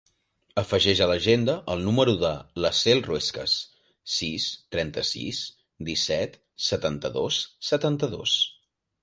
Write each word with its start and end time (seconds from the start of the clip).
Afegeix 0.59 1.01
a 1.05 1.07
l'agenda 1.09 1.53
el 1.73 1.83
número 1.87 2.15
de 2.23 2.31
l'Aseel 2.65 3.03
Ruescas: 3.09 3.53
sis, 4.15 4.49
trenta-sis, 4.77 5.43
disset, 5.91 6.41
setanta-dos, 6.71 7.41
setanta-dos. 7.71 8.37